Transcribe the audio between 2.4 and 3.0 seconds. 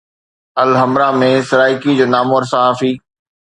صحافي